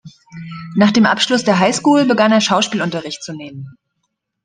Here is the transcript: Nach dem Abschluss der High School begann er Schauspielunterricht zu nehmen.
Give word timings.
Nach 0.77 0.89
dem 0.89 1.05
Abschluss 1.05 1.43
der 1.43 1.59
High 1.59 1.75
School 1.75 2.05
begann 2.05 2.31
er 2.31 2.41
Schauspielunterricht 2.41 3.21
zu 3.21 3.33
nehmen. 3.33 3.77